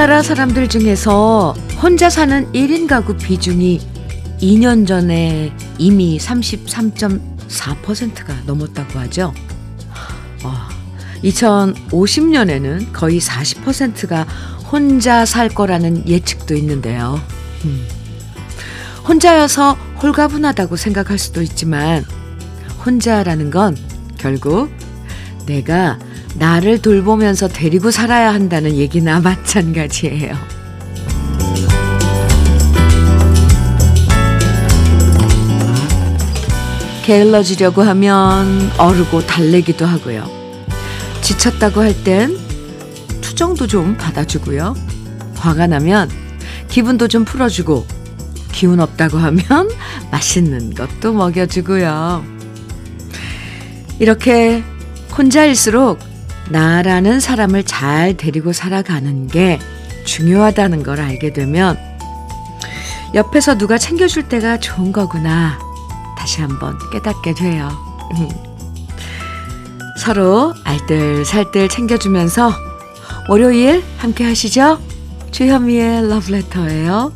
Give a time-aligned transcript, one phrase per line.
[0.00, 3.82] 우리나라 사람들 중에서 혼자 사는 1인 가구 비중이
[4.40, 9.34] 2년 전에 이미 33.4%가 넘었다고 하죠.
[10.42, 10.70] 와,
[11.22, 14.22] 2050년에는 거의 40%가
[14.72, 17.20] 혼자 살 거라는 예측도 있는데요.
[17.66, 17.86] 음.
[19.06, 22.06] 혼자여서 홀가분하다고 생각할 수도 있지만
[22.86, 23.76] 혼자라는 건
[24.16, 24.70] 결국
[25.44, 25.98] 내가
[26.34, 30.36] 나를 돌보면서 데리고 살아야 한다는 얘기나 마찬가지예요.
[37.04, 40.28] 게을러지려고 하면 어르고 달래기도 하고요.
[41.22, 42.36] 지쳤다고 할 땐
[43.20, 44.74] 투정도 좀 받아주고요.
[45.36, 46.10] 화가 나면
[46.68, 47.86] 기분도 좀 풀어주고
[48.52, 49.70] 기운 없다고 하면
[50.12, 52.24] 맛있는 것도 먹여주고요.
[53.98, 54.62] 이렇게
[55.16, 55.98] 혼자일수록
[56.50, 59.58] 나라는 사람을 잘 데리고 살아가는 게
[60.04, 61.78] 중요하다는 걸 알게 되면
[63.14, 65.58] 옆에서 누가 챙겨줄 때가 좋은 거구나
[66.18, 67.70] 다시 한번 깨닫게 돼요.
[69.98, 72.52] 서로 알뜰살뜰 챙겨주면서
[73.28, 74.78] 월요일 함께 하시죠.
[75.30, 77.12] 주현미의 러브레터예요.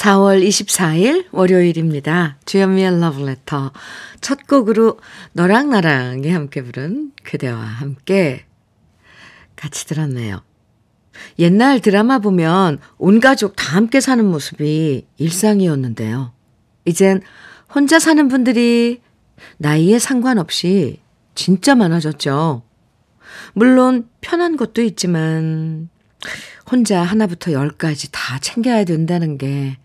[0.00, 2.38] 4월 24일 월요일입니다.
[2.46, 3.70] 주현미의 러브레터.
[4.22, 4.98] 첫 곡으로
[5.32, 8.46] 너랑 나랑이 함께 부른 그대와 함께
[9.56, 10.40] 같이 들었네요.
[11.38, 16.32] 옛날 드라마 보면 온 가족 다 함께 사는 모습이 일상이었는데요.
[16.86, 17.20] 이젠
[17.74, 19.02] 혼자 사는 분들이
[19.58, 21.00] 나이에 상관없이
[21.34, 22.62] 진짜 많아졌죠.
[23.52, 25.90] 물론 편한 것도 있지만
[26.70, 29.76] 혼자 하나부터 열까지 다 챙겨야 된다는 게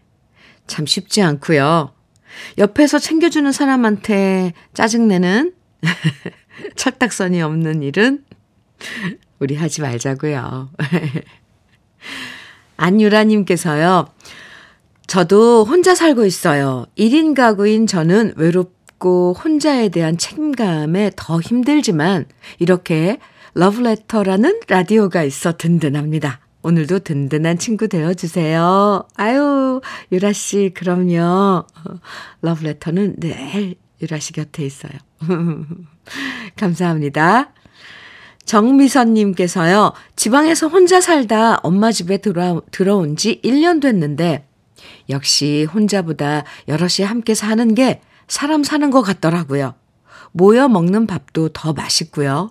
[0.67, 1.93] 참 쉽지 않고요.
[2.57, 5.53] 옆에서 챙겨주는 사람한테 짜증내는
[6.75, 8.23] 철딱선이 없는 일은
[9.39, 10.69] 우리 하지 말자고요.
[12.77, 14.07] 안유라님께서요.
[15.07, 16.85] 저도 혼자 살고 있어요.
[16.97, 22.25] 1인 가구인 저는 외롭고 혼자에 대한 책임감에 더 힘들지만
[22.59, 23.19] 이렇게
[23.53, 26.44] 러브레터라는 라디오가 있어 든든합니다.
[26.65, 29.07] 오늘도 든든한 친구 되어주세요.
[29.17, 29.81] 아유,
[30.11, 31.67] 유라씨, 그럼요.
[32.41, 34.93] 러브레터는 늘 유라씨 곁에 있어요.
[36.57, 37.53] 감사합니다.
[38.45, 44.47] 정미선님께서요, 지방에서 혼자 살다 엄마 집에 들어, 들어온 지 1년 됐는데,
[45.09, 49.75] 역시 혼자보다 여럿이 함께 사는 게 사람 사는 것 같더라고요.
[50.31, 52.49] 모여 먹는 밥도 더 맛있고요.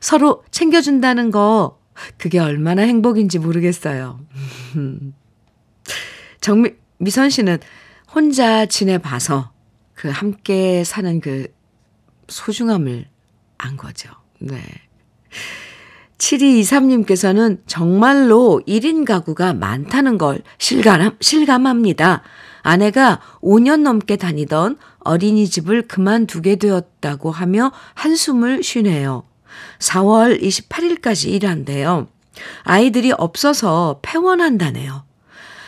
[0.00, 1.79] 서로 챙겨준다는 거,
[2.16, 4.20] 그게 얼마나 행복인지 모르겠어요.
[6.40, 7.58] 정미, 미선 씨는
[8.12, 9.52] 혼자 지내봐서
[9.94, 11.48] 그 함께 사는 그
[12.28, 13.06] 소중함을
[13.58, 14.10] 안 거죠.
[14.38, 14.62] 네.
[16.18, 22.22] 7223님께서는 정말로 1인 가구가 많다는 걸 실감, 실감합니다.
[22.62, 29.24] 아내가 5년 넘게 다니던 어린이집을 그만두게 되었다고 하며 한숨을 쉬네요.
[29.78, 32.08] 4월 28일까지 일한대요.
[32.62, 35.04] 아이들이 없어서 폐원한다네요.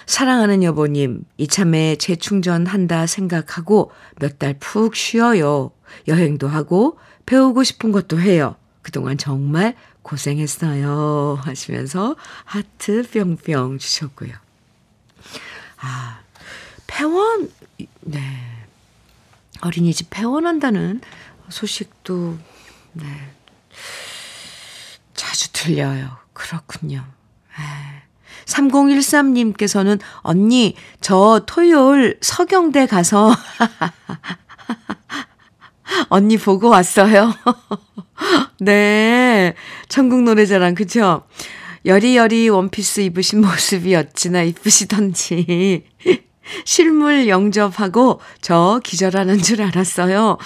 [0.06, 5.70] 사랑하는 여보님, 이참에 재충전한다 생각하고 몇 달 푹 쉬어요.
[6.08, 8.56] 여행도 하고 배우고 싶은 것도 해요.
[8.82, 11.38] 그동안 정말 고생했어요.
[11.42, 14.32] 하시면서 하트 뿅뿅 주셨고요.
[15.78, 16.20] 아,
[16.86, 17.50] 폐원,
[18.00, 18.20] 네.
[19.60, 21.00] 어린이집 폐원한다는
[21.48, 22.38] 소식도,
[22.94, 23.04] 네.
[25.62, 26.08] 들려요.
[26.32, 27.04] 그렇군요.
[28.46, 33.34] 3013님께서는 언니, 저 토요일 서경대 가서
[36.10, 37.32] 언니 보고 왔어요.
[38.58, 39.54] 네.
[39.88, 41.22] 천국 노래자랑, 그쵸?
[41.86, 45.86] 여리여리 원피스 입으신 모습이 어찌나 이쁘시던지.
[46.64, 50.38] 실물 영접하고 저 기절하는 줄 알았어요.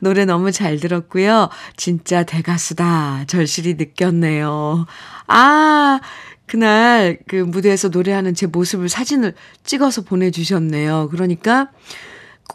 [0.00, 1.48] 노래 너무 잘 들었고요.
[1.76, 3.24] 진짜 대가수다.
[3.26, 4.86] 절실히 느꼈네요.
[5.26, 6.00] 아,
[6.46, 9.34] 그날 그 무대에서 노래하는 제 모습을 사진을
[9.64, 11.08] 찍어서 보내주셨네요.
[11.10, 11.70] 그러니까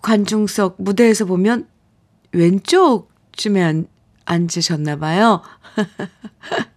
[0.01, 1.67] 관중석 무대에서 보면
[2.31, 3.87] 왼쪽쯤에 앉,
[4.25, 5.41] 앉으셨나 봐요.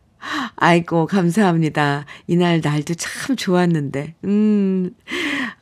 [0.57, 2.07] 아이고, 감사합니다.
[2.27, 4.15] 이날 날도 참 좋았는데.
[4.25, 4.95] 음,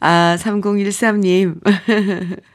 [0.01, 1.61] 아, 3013님.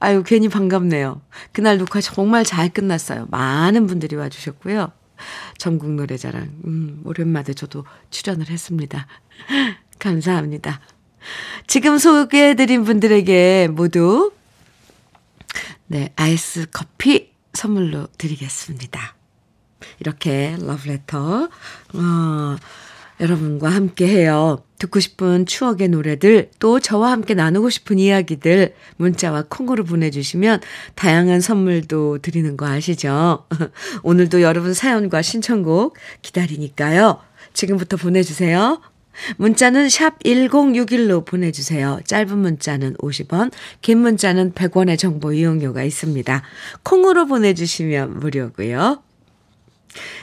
[0.00, 1.20] 아유, 괜히 반갑네요.
[1.52, 3.26] 그날 녹화 정말 잘 끝났어요.
[3.30, 4.92] 많은 분들이 와주셨고요.
[5.58, 9.06] 전국 노래자랑, 음, 오랜만에 저도 출연을 했습니다.
[9.98, 10.80] 감사합니다.
[11.66, 14.32] 지금 소개해드린 분들에게 모두,
[15.86, 19.14] 네, 아이스 커피 선물로 드리겠습니다.
[20.00, 21.48] 이렇게 러브레터,
[21.94, 22.56] 어,
[23.20, 24.64] 여러분과 함께 해요.
[24.78, 30.60] 듣고 싶은 추억의 노래들, 또 저와 함께 나누고 싶은 이야기들, 문자와 콩으로 보내주시면
[30.94, 33.46] 다양한 선물도 드리는 거 아시죠?
[34.02, 37.20] 오늘도 여러분 사연과 신청곡 기다리니까요.
[37.52, 38.80] 지금부터 보내주세요.
[39.36, 42.00] 문자는 샵 1061로 보내주세요.
[42.04, 46.42] 짧은 문자는 50원, 긴 문자는 100원의 정보 이용료가 있습니다.
[46.82, 49.02] 콩으로 보내주시면 무료고요.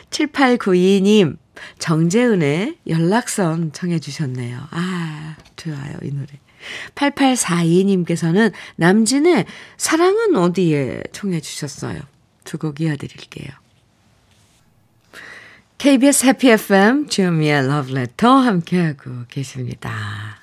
[0.09, 1.37] 7892님,
[1.79, 4.67] 정재은의 연락선 청해 주셨네요.
[4.71, 6.27] 아, 좋아요, 이 노래.
[6.95, 9.45] 8842님께서는 남진의
[9.77, 11.99] 사랑은 어디에 청해 주셨어요.
[12.43, 13.49] 두 곡 이어드릴게요.
[15.77, 20.39] KBS Happy FM 주미의 러브레터 함께하고 계십니다.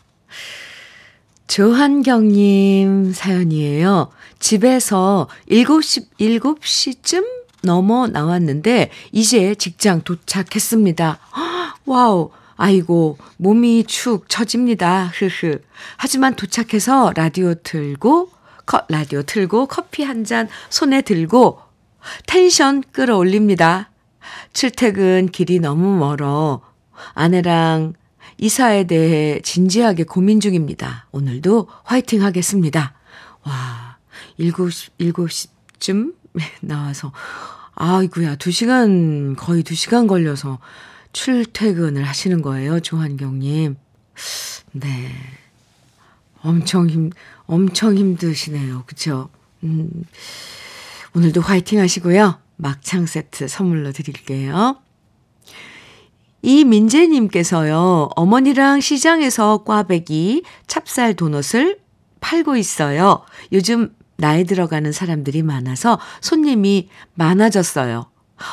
[1.46, 4.10] 조한경님 사연이에요.
[4.40, 7.24] 집에서 7시, 7시쯤
[7.62, 11.18] 넘어 나왔는데 이제 직장 도착했습니다.
[11.86, 12.30] 와우.
[12.60, 15.12] 아이고, 몸이 축 처집니다.
[15.14, 15.60] 흐흐.
[15.96, 18.30] 하지만 도착해서 라디오 틀고,
[18.66, 21.60] 커, 라디오 틀고 커피 한 잔 손에 들고
[22.26, 23.90] 텐션 끌어올립니다.
[24.52, 26.62] 출퇴근 길이 너무 멀어.
[27.14, 27.94] 아내랑
[28.38, 31.06] 이사에 대해 진지하게 고민 중입니다.
[31.12, 32.94] 오늘도 화이팅 하겠습니다.
[33.44, 33.98] 와,
[34.36, 36.14] 7, 7시쯤
[36.60, 37.12] 나와서
[37.74, 40.58] 아이구야, 두 시간, 거의 두 시간 걸려서
[41.12, 43.76] 출퇴근을 하시는 거예요, 조한경 님.
[44.72, 45.10] 네.
[46.42, 47.10] 엄청 힘,
[47.46, 48.82] 엄청 힘드시네요.
[48.86, 49.28] 그쵸?
[49.62, 49.90] 음,
[51.14, 52.38] 오늘도 화이팅 하시고요.
[52.56, 54.76] 막창 세트 선물로 드릴게요.
[56.42, 61.78] 이민재 님께서요, 어머니랑 시장에서 꽈배기, 찹쌀 도넛을
[62.20, 63.22] 팔고 있어요.
[63.52, 68.10] 요즘 나이 들어가는 사람들이 많아서 손님이 많아졌어요.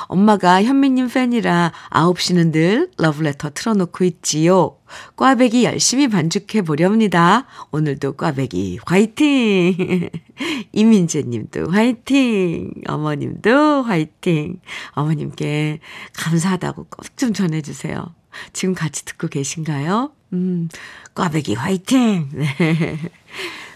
[0.07, 4.77] 엄마가 현미님 팬이라 9시는 늘 러브레터 틀어놓고 있지요.
[5.15, 7.45] 꽈배기 열심히 반죽해 보렵니다.
[7.71, 10.09] 오늘도 꽈배기 화이팅!
[10.71, 12.71] 이민재 님도 화이팅!
[12.87, 14.59] 어머님도 화이팅!
[14.93, 15.79] 어머님께
[16.13, 18.13] 감사하다고 꼭 좀 전해주세요.
[18.53, 20.11] 지금 같이 듣고 계신가요?
[20.33, 20.67] 음,
[21.15, 22.29] 꽈배기 화이팅!
[22.33, 22.99] 네.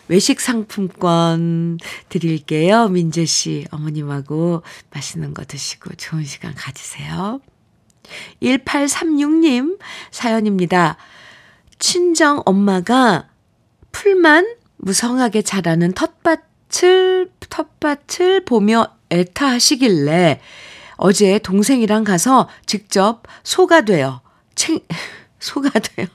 [0.09, 1.77] 외식 상품권
[2.09, 2.87] 드릴게요.
[2.89, 7.39] 민재 씨, 어머님하고 맛있는 거 드시고 좋은 시간 가지세요.
[8.41, 9.77] 1836님
[10.09, 10.97] 사연입니다.
[11.77, 13.29] 친정 엄마가
[13.91, 20.41] 풀만 무성하게 자라는 텃밭을, 텃밭을 보며 애타하시길래
[20.95, 24.21] 어제 동생이랑 가서 직접 소가 되어,
[24.55, 24.79] 챙,
[25.39, 26.07] 소가 되어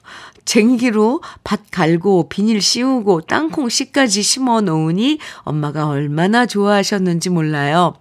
[0.44, 7.94] 쟁기로 밭 갈고 비닐 씌우고 땅콩 씨까지 심어 놓으니 엄마가 얼마나 좋아하셨는지 몰라요.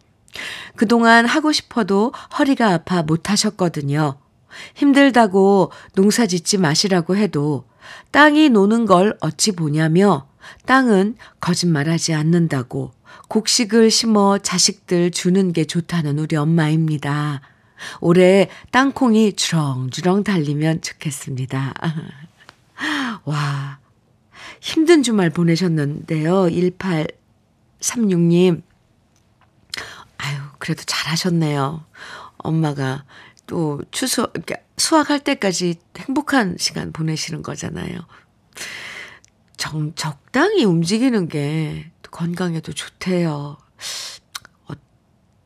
[0.75, 4.17] 그동안 하고 싶어도 허리가 아파 못 하셨거든요.
[4.75, 7.65] 힘들다고 농사 짓지 마시라고 해도
[8.11, 10.27] 땅이 노는 걸 어찌 보냐며
[10.65, 12.91] 땅은 거짓말하지 않는다고
[13.29, 17.41] 곡식을 심어 자식들 주는 게 좋다는 우리 엄마입니다.
[17.99, 21.73] 올해 땅콩이 주렁주렁 달리면 좋겠습니다.
[23.25, 23.79] 와,
[24.59, 26.47] 힘든 주말 보내셨는데요.
[27.79, 28.61] 1836님.
[30.17, 31.85] 아유, 그래도 잘하셨네요.
[32.37, 33.05] 엄마가
[33.47, 34.31] 또 추수,
[34.77, 37.99] 수학할 때까지 행복한 시간 보내시는 거잖아요.
[39.57, 43.57] 정, 적당히 움직이는 게 건강에도 좋대요.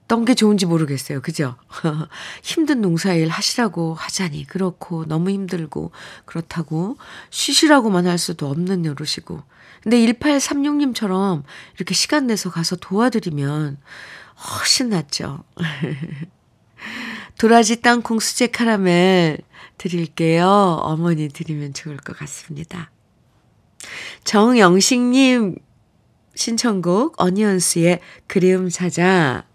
[0.07, 1.21] 어떤 게 좋은지 모르겠어요.
[1.21, 1.57] 그죠?
[2.41, 5.91] 힘든 농사일 하시라고 하자니 그렇고 너무 힘들고
[6.23, 6.97] 그렇다고
[7.29, 9.43] 쉬시라고만 할 수도 없는 여로시고.
[9.83, 11.43] 근데 1836님처럼
[11.75, 13.77] 이렇게 시간 내서 가서 도와드리면
[14.37, 15.43] 훨씬 낫죠.
[17.37, 19.39] 도라지 땅콩 수제 카라멜
[19.77, 20.47] 드릴게요.
[20.83, 22.91] 어머니 드리면 좋을 것 같습니다.
[24.23, 25.57] 정영식님
[26.33, 29.46] 신청곡 어니언스의 그리움 찾아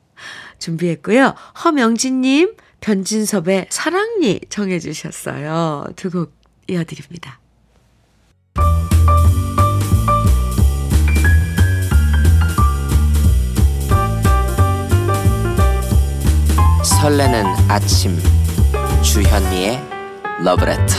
[0.62, 1.34] 준비했고요.
[1.64, 5.86] 허명진님, 변진섭의 사랑니 정해주셨어요.
[5.96, 6.32] 두 곡
[6.68, 7.40] 이어드립니다.
[16.84, 18.16] 설레는 아침
[19.02, 19.80] 주현미의
[20.44, 20.94] 러브레터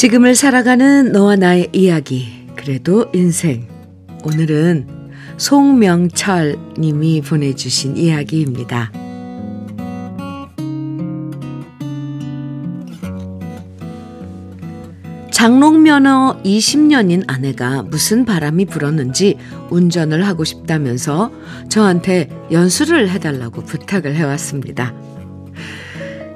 [0.00, 3.68] 지금을 살아가는 너와 나의 이야기, 그래도 인생.
[4.24, 4.86] 오늘은
[5.36, 8.90] 송명철 님이 보내주신 이야기입니다.
[15.30, 19.36] 장롱면허 20년인 아내가 무슨 바람이 불었는지
[19.68, 21.30] 운전을 하고 싶다면서
[21.68, 24.94] 저한테 연수를 해달라고 부탁을 해왔습니다.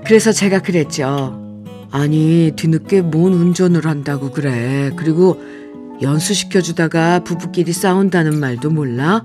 [0.04, 1.43] 그래서 제가 그랬죠.
[1.94, 4.90] 아니, 뒤늦게 뭔 운전을 한다고 그래.
[4.96, 5.40] 그리고
[6.02, 9.24] 연수시켜주다가 부부끼리 싸운다는 말도 몰라?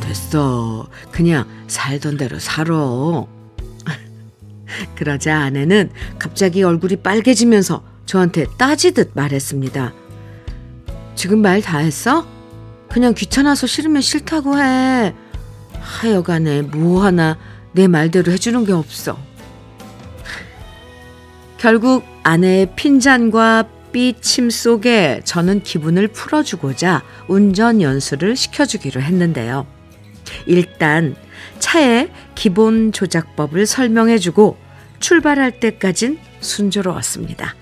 [0.00, 0.88] 됐어.
[1.12, 2.74] 그냥 살던 대로 살아.
[4.96, 9.92] 그러자 아내는 갑자기 얼굴이 빨개지면서 저한테 따지듯 말했습니다.
[11.14, 12.26] 지금 말 다 했어?
[12.88, 15.14] 그냥 귀찮아서 싫으면 싫다고 해.
[15.78, 17.38] 하여간에 뭐 하나
[17.70, 19.16] 내 말대로 해주는 게 없어.
[21.60, 29.66] 결국 아내의 핀잔과 삐침 속에 저는 기분을 풀어주고자 운전 연수를 시켜주기로 했는데요.
[30.46, 31.14] 일단
[31.58, 34.56] 차의 기본 조작법을 설명해주고
[35.00, 37.54] 출발할 때까진 순조로웠습니다.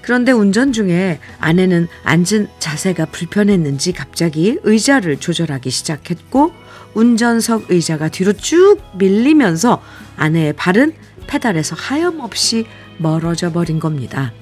[0.00, 6.52] 그런데 운전 중에 아내는 앉은 자세가 불편했는지 갑자기 의자를 조절하기 시작했고
[6.94, 9.82] 운전석 의자가 뒤로 쭉 밀리면서
[10.16, 10.92] 아내의 발은
[11.26, 12.66] 페달에서 하염없이
[13.02, 14.32] 멀어져 버린 겁니다.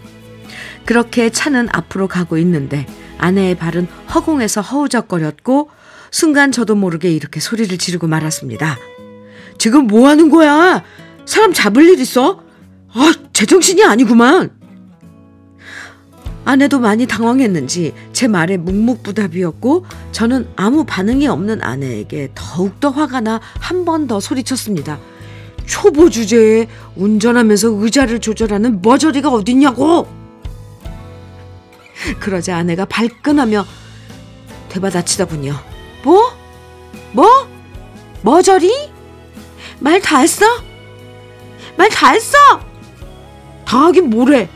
[0.85, 2.87] 그렇게 차는 앞으로 가고 있는데
[3.19, 5.71] 아내의 발은 허공에서 허우적거렸고
[6.11, 8.79] 순간 저도 모르게 이렇게 소리를 지르고 말았습니다.
[9.59, 10.83] 지금 뭐 하는 거야?
[11.26, 12.43] 사람 잡을 일 있어?
[12.93, 14.50] 아, 제정신이 아니구만.
[16.45, 23.85] 아내도 많이 당황했는지 제 말에 묵묵부답이었고 저는 아무 반응이 없는 아내에게 더욱더 화가 나 한
[23.85, 24.99] 번 더 소리쳤습니다.
[25.75, 30.09] 초보 주제에 운전하면서 의자를 조절하는 머저리가 어딨냐고!
[32.19, 33.65] 그러자 아내가 발끈하며
[34.69, 35.55] 되받아치더군요.
[36.03, 36.33] 뭐?
[37.12, 37.49] 뭐?
[38.23, 38.73] 머저리?
[39.79, 40.45] 말 다 했어?
[41.77, 42.37] 말 다 했어?
[43.65, 44.49] 다 하긴 뭐래?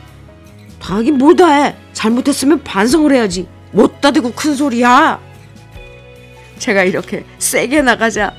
[0.81, 1.77] 다 하긴 뭘 다 해?
[1.93, 3.47] 잘못했으면 반성을 해야지.
[3.71, 5.21] 못다 대고 큰 소리야.
[6.59, 8.35] 제가 이렇게 세게 나가자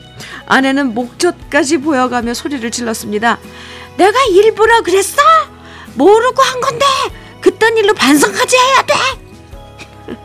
[0.47, 3.39] 아내는 목젖까지 보여가며 소리를 질렀습니다.
[3.97, 5.21] 내가 일부러 그랬어?
[5.95, 6.85] 모르고 한 건데
[7.41, 8.93] 그딴 일로 반성까지 해야 돼.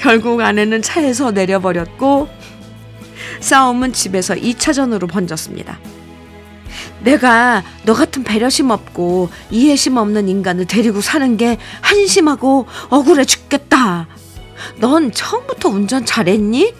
[0.00, 2.28] 결국 아내는 차에서 내려버렸고
[3.40, 5.78] 싸움은 집에서 2차전으로 번졌습니다.
[7.00, 14.08] 내가 너 같은 배려심 없고 이해심 없는 인간을 데리고 사는 게 한심하고 억울해 죽겠다.
[14.78, 16.74] 넌 처음부터 운전 잘했니?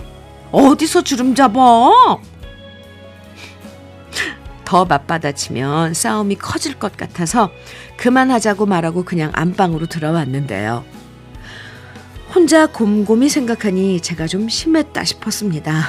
[0.53, 2.21] 어디서 주름 잡어?
[4.65, 7.51] 더 맞받아치면 싸움이 커질 것 같아서
[7.97, 10.85] 그만하자고 말하고 그냥 안방으로 들어왔는데요.
[12.35, 15.85] 혼자 곰곰이 생각하니 제가 좀 심했다 싶었습니다.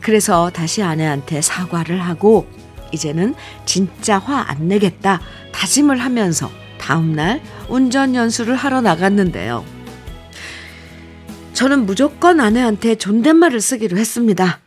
[0.00, 2.46] 그래서 다시 아내한테 사과를 하고
[2.92, 3.34] 이제는
[3.66, 5.20] 진짜 화 안 내겠다
[5.52, 9.64] 다짐을 하면서 다음날 운전 연수를 하러 나갔는데요.
[11.58, 14.60] 저는 무조건 아내한테 존댓말을 쓰기로 했습니다.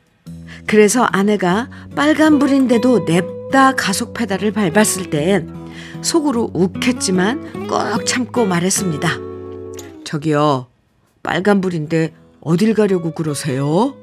[0.67, 5.47] 그래서 아내가 빨간불인데도 냅다 가속 페달을 밟았을 땐
[6.01, 9.09] 속으로 욱했지만 꼭 참고 말했습니다.
[10.03, 10.67] 저기요,
[11.23, 13.95] 빨간불인데 어딜 가려고 그러세요?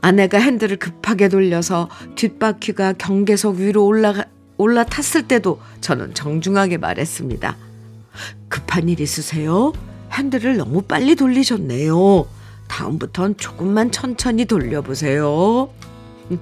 [0.00, 4.24] 아내가 핸들을 급하게 돌려서 뒷바퀴가 경계석 위로 올라가,
[4.56, 7.58] 올라탔을 때도 저는 정중하게 말했습니다.
[8.48, 9.74] 급한 일 있으세요?
[10.12, 12.26] 핸들을 너무 빨리 돌리셨네요.
[12.68, 15.70] 다음부턴 조금만 천천히 돌려보세요.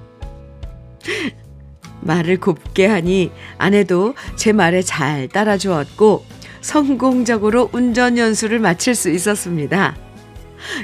[2.01, 6.25] 말을 곱게 하니 아내도 제 말에 잘 따라주었고
[6.61, 9.95] 성공적으로 운전 연수를 마칠 수 있었습니다.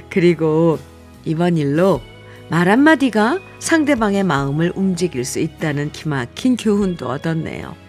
[0.10, 0.80] 그리고
[1.26, 2.02] 이번 일로
[2.50, 7.85] 말 한마디가 상대방의 마음을 움직일 수 있다는 기막힌 교훈도 얻었네요.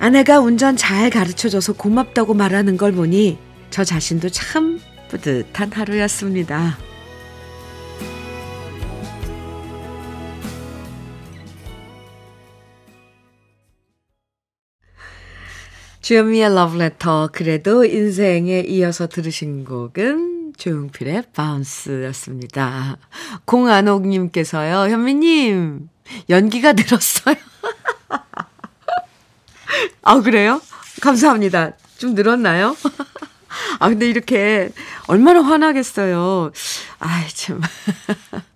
[0.00, 3.36] 아내가 운전 잘 가르쳐줘서 고맙다고 말하는 걸 보니
[3.68, 4.80] 저 자신도 참
[5.10, 6.78] 뿌듯한 하루였습니다.
[16.00, 22.96] 주현미의 러브레터 그래도 인생에 이어서 들으신 곡은 조용필의 바운스였습니다.
[23.44, 24.90] 공안옥님께서요.
[24.90, 25.90] 현미님
[26.30, 27.49] 연기가 늘었어요.
[30.02, 30.60] 아 그래요?
[31.00, 31.72] 감사합니다.
[31.98, 32.76] 좀 늘었나요?
[33.78, 34.70] 아 근데 이렇게
[35.06, 36.52] 얼마나 화나겠어요.
[36.98, 37.60] 아이 참.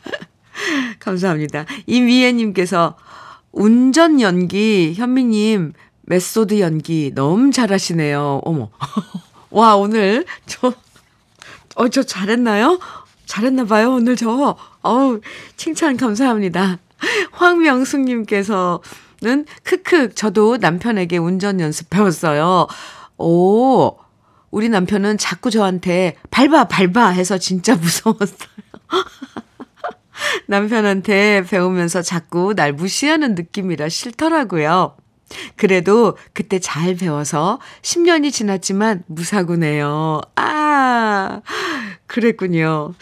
[1.00, 1.66] 감사합니다.
[1.86, 2.96] 이미애님께서
[3.52, 8.42] 운전 연기 현미님 method 연기 너무 잘하시네요.
[8.44, 8.70] 어머.
[9.50, 10.72] 와, 오늘 저,
[11.76, 12.78] 어, 저 잘했나요?
[13.26, 14.56] 잘했나 봐요, 오늘 저.
[14.82, 15.20] 어우,
[15.56, 16.78] 칭찬 감사합니다.
[17.32, 18.80] 황명숙님께서
[19.62, 22.66] 크크, 저도 남편에게 운전 연습 배웠어요.
[23.18, 23.96] 오,
[24.50, 28.48] 우리 남편은 자꾸 저한테 밟아, 밟아 해서 진짜 무서웠어요.
[30.46, 34.96] 남편한테 배우면서 자꾸 날 무시하는 느낌이라 싫더라고요.
[35.56, 40.20] 그래도 그때 잘 배워서 10년이 지났지만 무사고네요.
[40.36, 41.40] 아,
[42.06, 42.94] 그랬군요.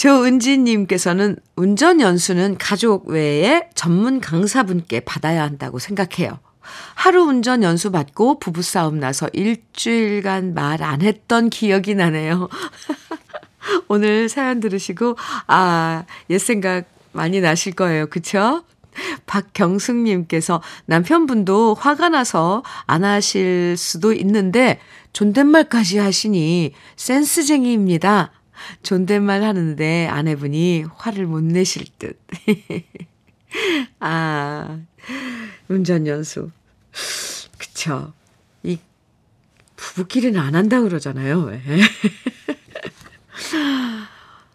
[0.00, 6.38] 조은지님께서는 운전 연수는 가족 외에 전문 강사분께 받아야 한다고 생각해요.
[6.94, 12.48] 하루 운전 연수 받고 부부싸움 나서 일주일간 말 안 했던 기억이 나네요.
[13.88, 15.16] 오늘 사연 들으시고,
[15.48, 18.06] 아, 옛 생각 많이 나실 거예요.
[18.06, 18.62] 그쵸?
[19.26, 24.80] 박경숙님께서 남편분도 화가 나서 안 하실 수도 있는데
[25.12, 28.32] 존댓말까지 하시니 센스쟁이입니다.
[28.82, 32.18] 존댓말 하는데 아내분이 화를 못 내실 듯.
[34.00, 34.78] 아,
[35.68, 36.50] 운전 연수.
[37.58, 38.12] 그쵸.
[38.62, 38.78] 이,
[39.76, 41.40] 부부끼리는 안 한다 그러잖아요.
[41.42, 41.60] 왜.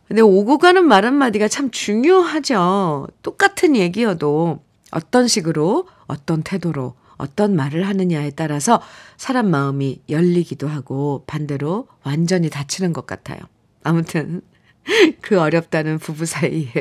[0.07, 3.07] 근데 오고 가는 말 한마디가 참 중요하죠.
[3.23, 8.81] 똑같은 얘기여도 어떤 식으로, 어떤 태도로, 어떤 말을 하느냐에 따라서
[9.17, 13.39] 사람 마음이 열리기도 하고 반대로 완전히 닫히는 것 같아요.
[13.85, 14.41] 아무튼
[15.21, 16.71] 그 어렵다는 부부 사이에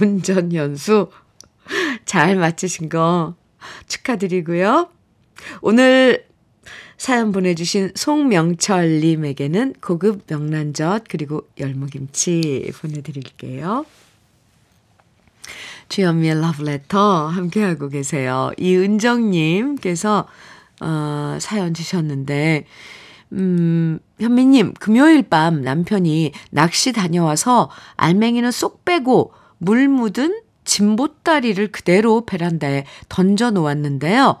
[0.00, 1.10] 운전 연수
[2.04, 3.34] 잘 마치신 거
[3.88, 4.90] 축하드리고요.
[5.62, 6.26] 오늘
[6.98, 13.86] 사연 보내주신 송명철님에게는 고급 명란젓 그리고 열무김치 보내드릴게요.
[15.88, 18.50] 주현미의 러브레터 함께하고 계세요.
[18.58, 20.28] 이은정님께서
[20.80, 22.66] 어, 사연 주셨는데
[23.32, 32.84] 음, 현미님, 금요일 밤 남편이 낚시 다녀와서 알맹이는 쏙 빼고 물 묻은 진보다리를 그대로 베란다에
[33.08, 34.38] 던져 놓았는데요.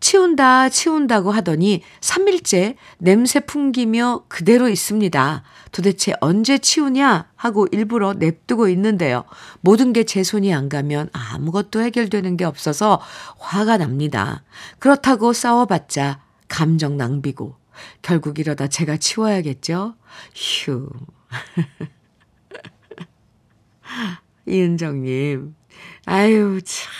[0.00, 5.42] 치운다, 치운다고 하더니 3일째 냄새 풍기며 그대로 있습니다.
[5.72, 9.24] 도대체 언제 치우냐 하고 일부러 냅두고 있는데요.
[9.62, 13.00] 모든 게 제 손이 안 가면 아무것도 해결되는 게 없어서
[13.38, 14.44] 화가 납니다.
[14.78, 17.56] 그렇다고 싸워봤자 감정 낭비고
[18.02, 19.94] 결국 이러다 제가 치워야겠죠?
[20.34, 20.88] 휴.
[24.46, 25.54] 이은정님.
[26.06, 26.92] 아유, 참.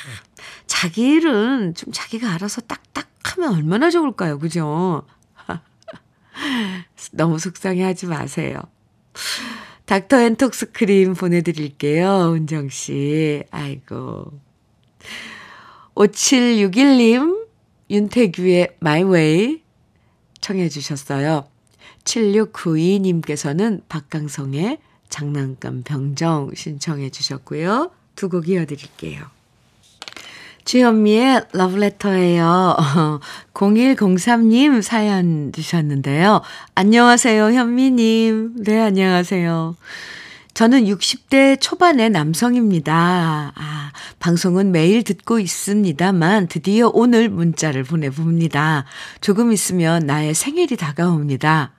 [0.66, 4.38] 자기 일은 좀 자기가 알아서 딱딱 하면 얼마나 좋을까요?
[4.38, 5.06] 그죠?
[7.12, 8.60] 너무 속상해 하지 마세요.
[9.86, 12.32] 닥터 엔톡스 크림 보내드릴게요.
[12.34, 13.44] 은정씨.
[13.50, 14.32] 아이고.
[15.94, 17.46] 5761님,
[17.90, 19.63] 윤태규의 Way
[20.44, 21.46] 청해 주셨어요.
[22.04, 24.76] 7692님께서는 박강성의
[25.08, 27.90] 장난감 병정 신청해 주셨고요.
[28.14, 29.24] 두 곡 이어드릴게요.
[30.66, 32.76] 주현미의 러브레터예요.
[33.54, 36.42] 0103님 사연 주셨는데요.
[36.74, 38.64] 안녕하세요, 현미님.
[38.64, 39.76] 네, 안녕하세요.
[40.54, 43.52] 저는 60대 초반의 남성입니다.
[43.56, 48.84] 아, 방송은 매일 듣고 있습니다만 드디어 오늘 문자를 보내봅니다.
[49.20, 51.72] 조금 있으면 나의 생일이 다가옵니다.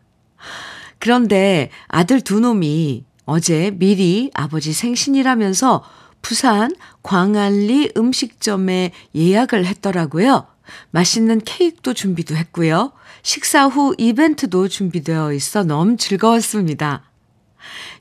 [0.99, 5.81] 그런데 아들 두 놈이 어제 미리 아버지 생신이라면서
[6.21, 10.47] 부산 광안리 음식점에 예약을 했더라고요.
[10.91, 12.91] 맛있는 케이크도 준비도 했고요.
[13.23, 17.03] 식사 후 이벤트도 준비되어 있어 너무 즐거웠습니다.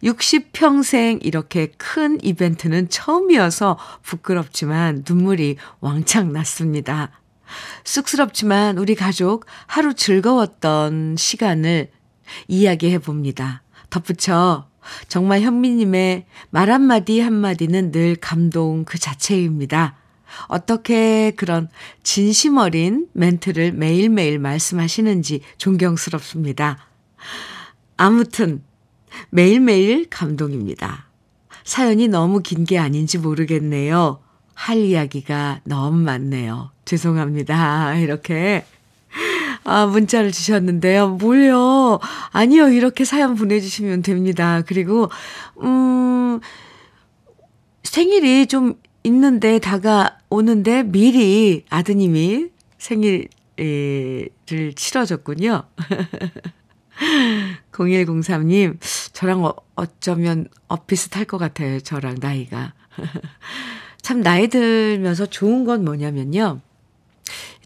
[0.02, 7.10] 60평생 이렇게 큰 이벤트는 처음이어서 부끄럽지만 눈물이 왕창 났습니다.
[7.84, 11.90] 쑥스럽지만 우리 가족 하루 즐거웠던 시간을
[12.48, 13.62] 이야기해 봅니다.
[13.90, 14.68] 덧붙여
[15.08, 19.96] 정말 현미님의 말 한마디 한마디는 늘 감동 그 자체입니다.
[20.48, 21.68] 어떻게 그런
[22.02, 26.78] 진심 어린 멘트를 매일매일 말씀하시는지 존경스럽습니다.
[27.96, 28.62] 아무튼
[29.30, 31.06] 매일매일 감동입니다.
[31.64, 34.20] 사연이 너무 긴 게 아닌지 모르겠네요.
[34.54, 36.70] 할 이야기가 너무 많네요.
[36.84, 37.96] 죄송합니다.
[37.98, 38.64] 이렇게
[39.64, 41.08] 아, 문자를 주셨는데요.
[41.16, 41.98] 뭘요?
[42.32, 42.68] 아니요.
[42.68, 44.62] 이렇게 사연 보내주시면 됩니다.
[44.66, 45.08] 그리고,
[45.62, 46.40] 음,
[47.82, 48.74] 생일이 좀
[49.04, 53.28] 있는데 다가오는데 미리 아드님이 생일을
[54.76, 55.62] 치러줬군요.
[57.72, 58.76] 0103님,
[59.24, 61.80] 저랑 어, 어쩌면 엇비슷할 것 같아요.
[61.80, 62.74] 저랑 나이가.
[64.02, 66.60] 참 나이 들면서 좋은 건 뭐냐면요.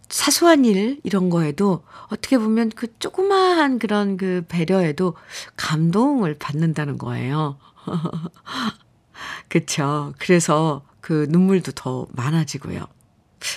[0.09, 5.17] 사소한 일 이런 거에도 어떻게 보면 그 조그마한 그런 그 배려에도
[5.57, 7.59] 감동을 받는다는 거예요.
[9.49, 10.15] 그쵸.
[10.19, 12.87] 그래서 그 눈물도 더 많아지고요.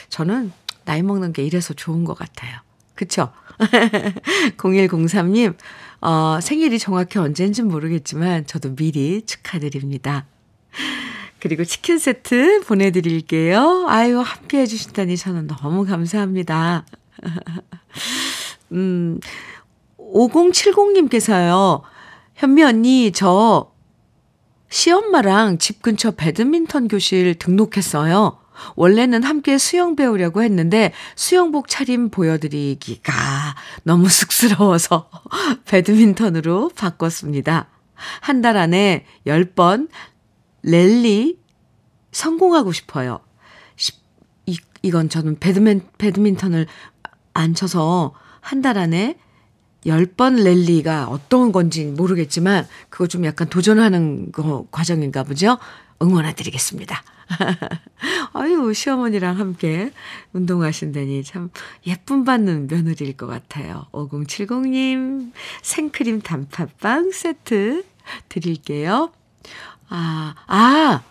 [0.10, 0.52] 저는
[0.86, 2.58] 나이 먹는 게 이래서 좋은 것 같아요.
[2.96, 3.32] 그쵸?
[4.58, 5.56] 0103님,
[6.02, 10.26] 어, 생일이 정확히 언제인지 모르겠지만 저도 미리 축하드립니다.
[11.40, 13.86] 그리고 치킨 세트 보내드릴게요.
[13.88, 16.86] 아유, 함께 해주신다니 저는 너무 감사합니다.
[18.74, 19.20] 음,
[19.98, 21.82] 5070님께서요,
[22.36, 23.72] 현미 언니, 저
[24.70, 28.38] 시엄마랑 집 근처 배드민턴 교실 등록했어요.
[28.76, 33.14] 원래는 함께 수영 배우려고 했는데 수영복 차림 보여드리기가
[33.84, 35.10] 너무 쑥스러워서
[35.66, 37.68] 배드민턴으로 바꿨습니다.
[38.22, 39.88] 한 달 안에 10번
[40.64, 41.38] 랠리
[42.12, 43.20] 성공하고 싶어요.
[44.48, 46.68] 이, 이건 저는 배드민, 배드민턴을
[47.34, 49.18] 안 쳐서 한 달 안에
[49.86, 55.58] 10번 랠리가 어떤 건지 모르겠지만 그거 좀 약간 도전하는 거 과정인가 보죠.
[56.02, 57.04] 응원해 드리겠습니다.
[58.34, 59.92] 아유, 시어머니랑 함께
[60.34, 61.50] 운동하신다니 참
[61.88, 63.86] 예쁨 받는 며느리일 것 같아요.
[63.92, 67.86] 5070님 생크림 단팥빵 세트
[68.30, 69.12] 드릴게요.
[69.90, 71.02] 아, 아,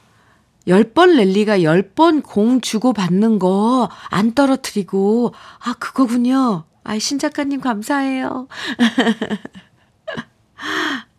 [0.67, 6.65] 10번 랠리가 10번 공 주고 받는 거 안 떨어뜨리고, 아, 그거군요.
[6.85, 8.49] 아이, 신 작가님 감사해요.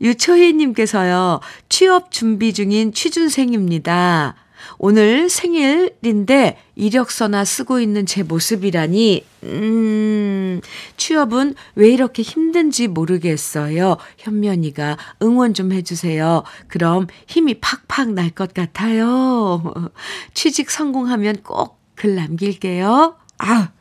[0.00, 4.34] 유초희님께서요, 취업 준비 중인 취준생입니다.
[4.78, 10.60] 오늘 생일인데 이력서나 쓰고 있는 제 모습이라니, 음,
[10.96, 13.96] 취업은 왜 이렇게 힘든지 모르겠어요.
[14.18, 16.42] 현면이가 응원 좀 해주세요.
[16.68, 19.90] 그럼 힘이 팍팍 날 것 같아요.
[20.34, 23.16] 취직 성공하면 꼭 글 남길게요.
[23.38, 23.72] 아,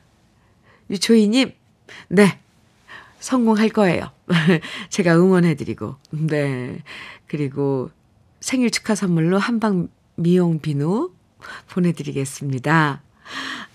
[0.89, 1.51] 유초희님,
[2.09, 2.39] 네,
[3.19, 4.11] 성공할 거예요.
[4.89, 6.83] 제가 응원해드리고, 네.
[7.27, 7.89] 그리고
[8.39, 11.11] 생일 축하 선물로 한방 미용 비누
[11.69, 13.01] 보내드리겠습니다.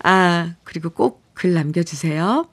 [0.03, 2.47] 아, 그리고 꼭 글 남겨주세요.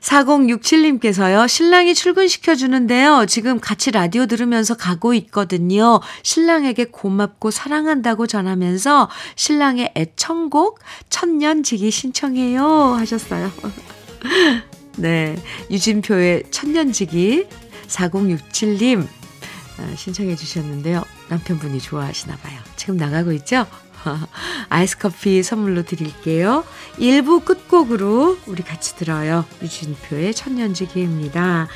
[0.00, 3.26] 4067님께서요, 신랑이 출근시켜주는데요.
[3.28, 6.00] 지금 같이 라디오 들으면서 가고 있거든요.
[6.22, 10.78] 신랑에게 고맙고 사랑한다고 전하면서 신랑의 애청곡
[11.10, 12.64] 천년지기 신청해요.
[12.64, 13.50] 하셨어요.
[15.00, 15.36] 네.
[15.70, 17.46] 유진표의 천년지기
[17.88, 19.06] 4067님
[19.78, 21.02] 아, 신청해 주셨는데요.
[21.28, 22.60] 남편분이 좋아하시나 봐요.
[22.76, 23.66] 지금 나가고 있죠?
[24.68, 26.64] 아이스 커피 선물로 드릴게요.
[26.98, 29.44] 1부 끝곡으로 우리 같이 들어요.
[29.62, 31.68] 유진표의 천년지기입니다.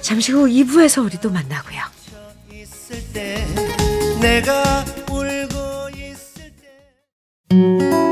[0.00, 1.80] 잠시 후 2부에서 우리 또 만나고요.
[4.20, 8.11] 내가 울고 있을 때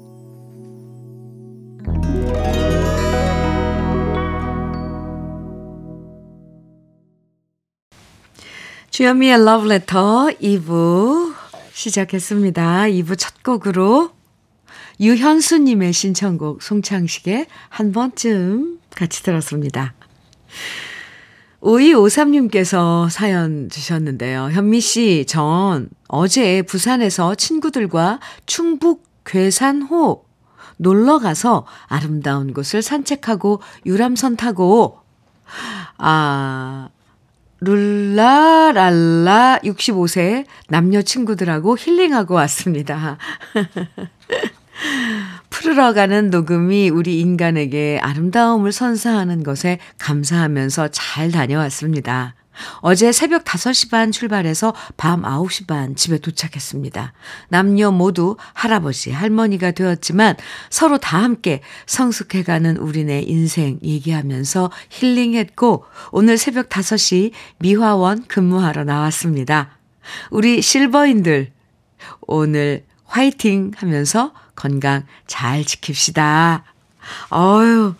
[9.01, 11.33] 주현미의 Letter 2부
[11.73, 12.83] 시작했습니다.
[12.83, 14.11] 2부 첫 곡으로
[14.99, 19.95] 유현수님의 신청곡 송창식의 한 번쯤 같이 들었습니다.
[21.61, 24.51] 5253님께서 사연 주셨는데요.
[24.51, 30.25] 현미 씨, 전 어제 부산에서 친구들과 충북 괴산호
[30.77, 34.99] 놀러 가서 아름다운 곳을 산책하고 유람선 타고
[35.97, 36.89] 아
[37.61, 43.17] 룰라랄라 65세 남녀 친구들하고 힐링하고 왔습니다.
[45.51, 52.33] 풀어가는 녹음이 우리 인간에게 아름다움을 선사하는 것에 감사하면서 잘 다녀왔습니다.
[52.81, 57.13] 어제 새벽 5시 반 출발해서 밤 9시 반 집에 도착했습니다.
[57.49, 60.35] 남녀 모두 할아버지, 할머니가 되었지만
[60.69, 69.77] 서로 다 함께 성숙해가는 우리네 인생 얘기하면서 힐링했고 오늘 새벽 5시 미화원 근무하러 나왔습니다.
[70.29, 71.51] 우리 실버인들
[72.21, 76.63] 오늘 화이팅 하면서 건강 잘 지킵시다.
[77.33, 77.95] 어유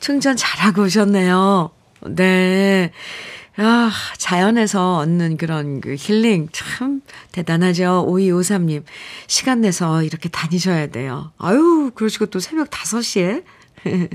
[0.00, 1.70] 충전 잘하고 오셨네요.
[2.08, 2.92] 네.
[3.56, 8.06] 아, 자연에서 얻는 그런 그 힐링 참 대단하죠.
[8.08, 8.82] 5253님.
[9.26, 11.32] 시간 내서 이렇게 다니셔야 돼요.
[11.38, 13.44] 아유, 그러시고 또 새벽 5시에.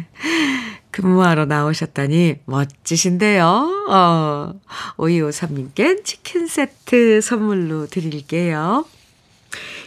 [0.92, 3.88] 근무하러 나오셨다니 멋지신데요.
[3.90, 4.54] 어,
[4.98, 8.86] 5253님께 치킨 세트 선물로 드릴게요.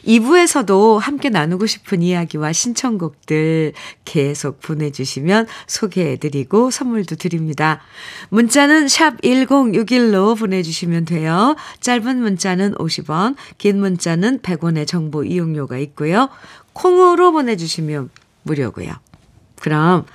[0.07, 3.73] 2부에서도 함께 나누고 싶은 이야기와 신청곡들
[4.05, 7.81] 계속 보내주시면 소개해드리고 선물도 드립니다.
[8.31, 11.57] 문자는 샵 1061로 보내주시면 돼요.
[11.81, 16.29] 짧은 문자는 50원, 긴 문자는 100원의 정보 이용료가 있고요.
[16.73, 18.11] 콩으로 보내주시면
[18.43, 18.93] 무료고요.
[19.61, 20.07] 그럼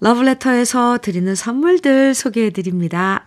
[0.00, 3.26] 러브레터에서 드리는 선물들 소개해드립니다.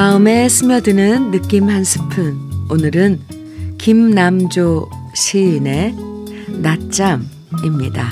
[0.00, 2.34] 마음에 스며드는 느낌 한 스푼.
[2.70, 3.20] 오늘은
[3.76, 5.94] 김남조 시인의
[6.62, 8.08] 낮잠입니다.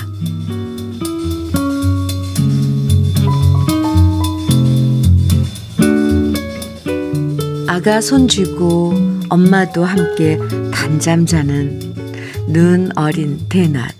[7.67, 8.93] 아가 손 쥐고
[9.29, 10.37] 엄마도 함께
[10.71, 11.95] 단잠 자는
[12.49, 13.95] 눈 어린 대낮.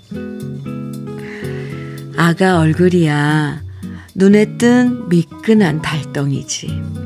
[2.15, 3.63] 아가 얼굴이야
[4.13, 6.98] 눈에 뜬 미끈한 달덩이지.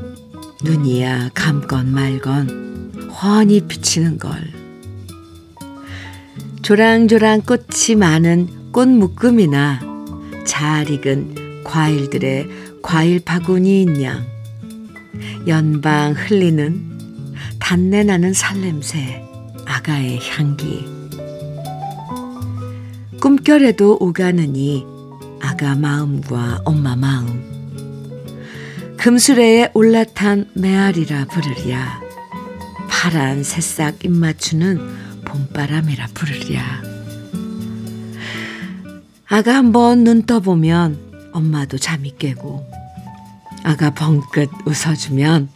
[0.64, 4.32] 눈이야 감건 말건 훤히 비치는 걸.
[6.62, 9.80] 조랑조랑 꽃이 많은 꽃 묶음이나
[10.46, 12.48] 잘 익은 과일들의
[12.82, 14.24] 과일 바구니인 양.
[15.46, 19.22] 연방 흘리는 단내 나는 살냄새
[19.66, 20.86] 아가의 향기.
[23.20, 24.86] 꿈결에도 오가느니
[25.42, 27.54] 아가 마음과 엄마 마음.
[29.04, 32.00] 금수레에 올라탄 메아리라 부르랴.
[32.88, 34.80] 파란 새싹 입맞추는
[35.26, 36.82] 봄바람이라 부르랴.
[39.26, 42.66] 아가 한번 눈 떠보면 엄마도 잠이 깨고
[43.62, 45.50] 아가 벙긋 웃어주면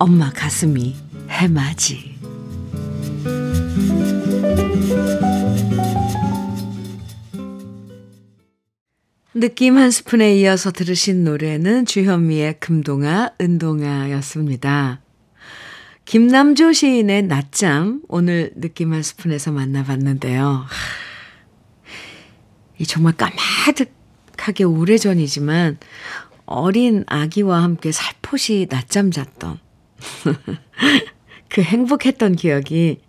[0.00, 0.96] 엄마 가슴이
[1.28, 2.07] 해마지.
[9.34, 15.02] 느낌 한 스푼에 이어서 들으신 노래는 주현미의 금동아, 은동아였습니다.
[16.06, 20.64] 김남조 시인의 낮잠, 오늘 느낌 한 스푼에서 만나봤는데요.
[22.78, 25.76] 이 정말 까마득하게 오래전이지만
[26.46, 29.58] 어린 아기와 함께 살포시 낮잠 잤던
[31.50, 33.02] 그 행복했던 기억이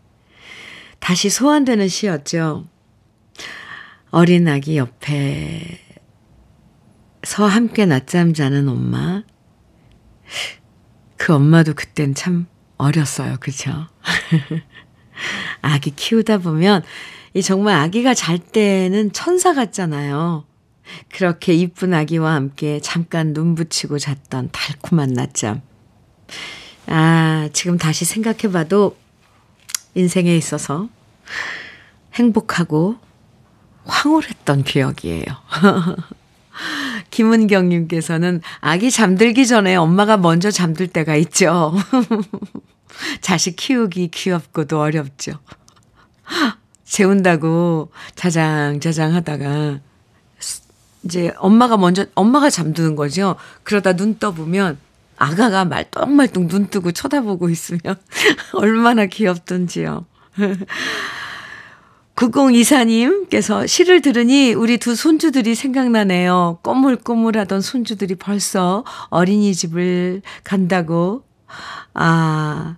[1.00, 2.68] 다시 소환되는 시였죠.
[4.12, 5.80] 어린 아기 옆에
[7.30, 9.22] 서 함께 낮잠 자는 엄마.
[11.16, 13.38] 그 엄마도 그땐 참 어렸어요.
[13.40, 13.86] 그죠?
[15.62, 16.82] 아기 키우다 보면
[17.36, 20.44] 이 정말 아기가 잘 때는 천사 같잖아요.
[21.14, 25.62] 그렇게 이쁜 아기와 함께 잠깐 눈 붙이고 잤던 달콤한 낮잠.
[26.88, 28.98] 아, 지금 다시 생각해 봐도
[29.94, 30.90] 인생에 있어서
[32.16, 32.98] 행복하고
[33.86, 35.26] 황홀했던 기억이에요.
[37.12, 41.74] 김은경님께서는 아기 잠들기 전에 엄마가 먼저 잠들 때가 있죠.
[43.22, 45.34] 자식 키우기 귀엽고도 어렵죠.
[46.86, 49.80] 재운다고 자장자장 하다가
[51.04, 53.36] 이제 엄마가 먼저 엄마가 잠드는 거죠.
[53.64, 54.78] 그러다 눈 떠보면
[55.18, 57.96] 아가가 말똥말똥 눈 뜨고 쳐다보고 있으면
[58.54, 60.06] 얼마나 귀엽던지요.
[62.20, 66.60] 9024님께서 시를 들으니 우리 두 손주들이 생각나네요.
[66.64, 71.24] 꼬물꼬물하던 손주들이 벌써 어린이집을 간다고.
[71.94, 72.76] 아,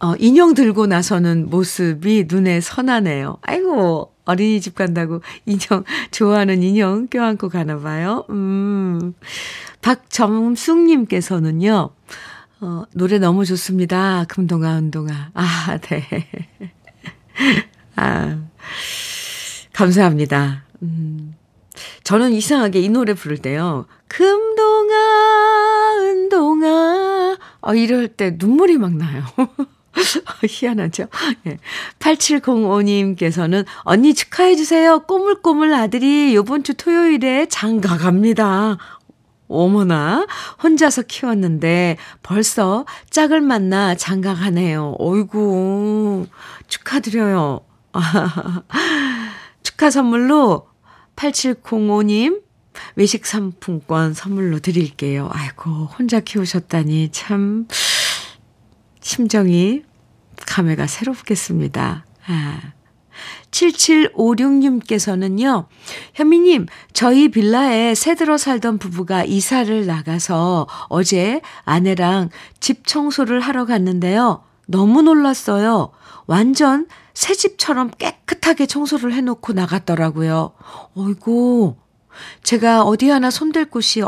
[0.00, 3.38] 어, 인형 들고 나서는 모습이 눈에 선하네요.
[3.40, 8.26] 아이고, 어린이집 간다고 인형, 좋아하는 인형 껴안고 가나 봐요.
[8.28, 9.14] 음.
[9.80, 11.90] 박점숙님께서는요,
[12.60, 14.26] 어, 노래 너무 좋습니다.
[14.28, 15.30] 금동아, 은동아.
[15.32, 16.04] 아, 네.
[17.96, 18.38] 아,
[19.72, 20.64] 감사합니다.
[20.82, 21.34] 음.
[22.04, 23.86] 저는 이상하게 이 노래 부를 때요.
[24.08, 24.94] 금동아,
[26.00, 27.36] 은동아.
[27.60, 29.24] 어, 이럴 때 눈물이 막 나요.
[30.46, 31.08] 희한하죠?
[31.46, 31.58] 예.
[31.98, 35.00] 8705님께서는 언니 축하해주세요.
[35.00, 38.78] 꼬물꼬물 아들이 요번 주 토요일에 장가 갑니다.
[39.48, 40.26] 어머나,
[40.62, 44.94] 혼자서 키웠는데 벌써 짝을 만나 장가 가네요.
[44.98, 46.26] 어이구,
[46.68, 47.60] 축하드려요.
[49.62, 50.68] 축하 선물로
[51.16, 52.42] 8705님
[52.94, 55.28] 외식 상품권 선물로 드릴게요.
[55.32, 57.66] 아이고, 혼자 키우셨다니 참
[59.00, 59.82] 심정이
[60.46, 62.04] 감회가 새롭겠습니다.
[62.26, 62.77] 아.
[63.50, 65.66] 7756님께서는요,
[66.14, 74.44] 현미님, 저희 빌라에 새 들어 살던 부부가 이사를 나가서 어제 아내랑 집 청소를 하러 갔는데요.
[74.66, 75.90] 너무 놀랐어요.
[76.26, 80.52] 완전 새 집처럼 깨끗하게 청소를 해놓고 나갔더라고요.
[80.94, 81.78] 어이고,
[82.42, 84.02] 제가 어디 하나 손댈 곳이,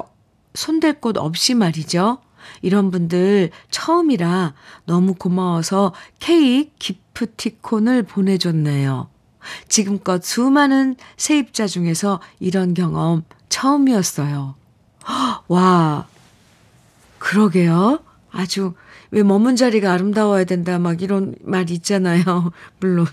[0.54, 2.18] 손댈 곳 없이 말이죠.
[2.62, 4.54] 이런 분들 처음이라
[4.86, 9.08] 너무 고마워서 케이크 기프티콘을 보내줬네요.
[9.68, 14.54] 지금껏 수많은 세입자 중에서 이런 경험 처음이었어요.
[15.48, 16.06] 와,
[17.18, 18.00] 그러게요.
[18.30, 18.74] 아주,
[19.10, 22.52] 왜 머문 자리가 아름다워야 된다, 막 이런 말 있잖아요.
[22.78, 23.06] 물론.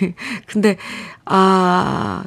[0.46, 0.76] 근데,
[1.24, 2.24] 아,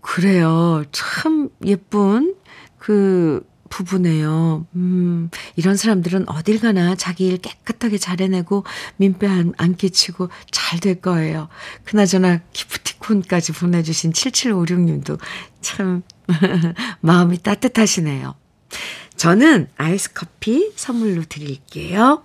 [0.00, 0.84] 그래요.
[0.92, 2.34] 참 예쁜
[2.78, 4.66] 그 부부네요.
[4.74, 8.64] 음, 이런 사람들은 어딜 가나 자기 일 깨끗하게 잘 해내고
[8.98, 11.48] 민폐 안, 안 끼치고 잘 될 거예요.
[11.84, 15.18] 그나저나 기프티콘까지 보내주신 7756님도
[15.60, 16.02] 참
[17.00, 18.34] 마음이 따뜻하시네요.
[19.16, 22.24] 저는 아이스 커피 선물로 드릴게요.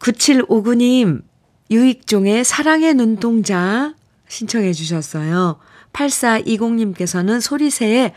[0.00, 1.22] 9759님,
[1.70, 3.94] 유익종의 사랑의 눈동자
[4.26, 5.60] 신청해 주셨어요.
[5.92, 8.14] 8420님께서는 소리새의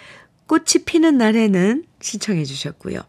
[0.47, 3.01] 꽃이 피는 날에는 신청해 주셨고요.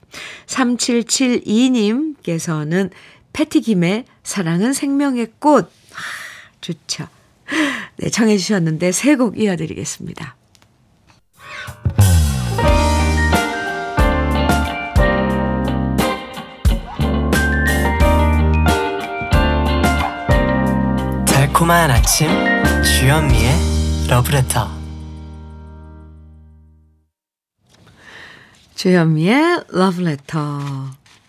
[0.47, 2.91] 3772님께서는
[3.33, 5.71] 패티김의 사랑은 생명의 꽃.
[5.95, 5.99] 아,
[6.61, 7.09] 좋죠.
[7.97, 10.37] 네, 청해 주셨는데 세 곡 이어드리겠습니다.
[21.27, 22.29] 달콤한 아침
[22.83, 23.53] 주현미의
[24.09, 24.82] 러브레터
[28.83, 30.59] 주현미의 러브레터.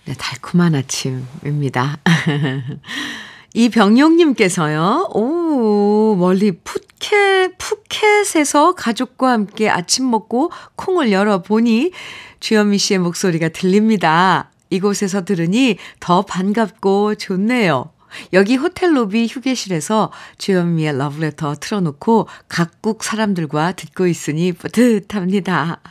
[0.06, 2.00] 네, 달콤한 아침입니다.
[3.54, 11.92] 이병용님께서요, 오, 멀리 푸켓, 푸켓에서 가족과 함께 아침 먹고 콩을 열어보니
[12.40, 14.50] 주현미 씨의 목소리가 들립니다.
[14.72, 17.92] 이곳에서 들으니 더 반갑고 좋네요.
[18.34, 25.82] 여기 호텔 로비 휴게실에서 주현미의 러브레터 틀어놓고 각국 사람들과 듣고 있으니 뿌듯합니다.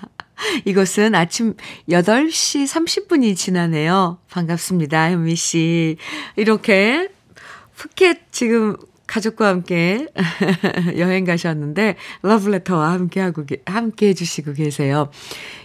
[0.64, 1.54] 이곳은 아침
[1.88, 4.18] 8시 30분이 지나네요.
[4.30, 5.96] 반갑습니다, 현미 씨.
[6.36, 7.08] 이렇게
[7.74, 8.76] 푸켓 지금
[9.06, 10.06] 가족과 함께
[10.96, 15.10] 여행 가셨는데 러브레터와 함께 하고 함께 해 주시고 계세요.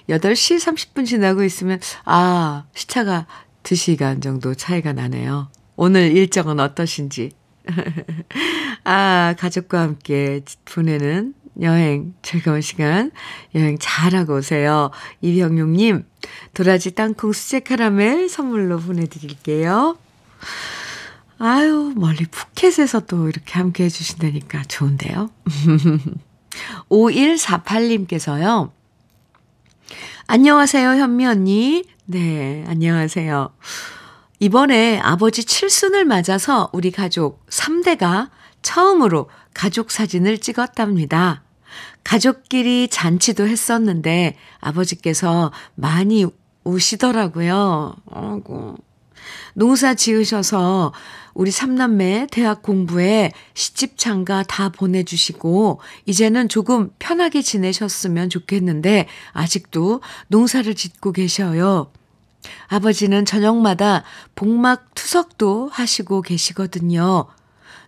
[0.10, 3.28] 8시 30분 지나고 있으면 아, 시차가
[3.64, 5.50] 2시간 정도 차이가 나네요.
[5.76, 7.32] 오늘 일정은 어떠신지.
[8.84, 13.12] 아, 가족과 함께 보내는 여행, 즐거운 시간,
[13.55, 14.91] 여행 잘하고 오세요.
[15.22, 16.05] 이병용님,
[16.53, 19.97] 도라지 땅콩 수제 카라멜 선물로 보내드릴게요.
[21.39, 25.30] 아유, 멀리 푸켓에서 또 이렇게 함께 해주신다니까 좋은데요.
[26.89, 28.72] 5148님께서요.
[30.28, 31.86] 안녕하세요, 현미 언니.
[32.05, 33.49] 네, 안녕하세요.
[34.39, 38.30] 이번에 아버지 칠순을 맞아서 우리 가족 3대가
[38.62, 41.43] 처음으로 가족 사진을 찍었답니다.
[42.04, 46.26] 가족끼리 잔치도 했었는데 아버지께서 많이
[46.64, 47.96] 우시더라고요.
[48.12, 48.76] 아이고.
[49.54, 50.94] 농사 지으셔서
[51.34, 60.74] 우리 삼남매 대학 공부에 시집 장가 다 보내주시고 이제는 조금 편하게 지내셨으면 좋겠는데 아직도 농사를
[60.74, 61.92] 짓고 계셔요.
[62.68, 64.04] 아버지는 저녁마다
[64.36, 67.28] 복막 투석도 하시고 계시거든요.